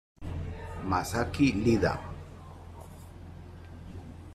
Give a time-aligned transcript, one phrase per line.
[0.89, 1.93] Masaki Iida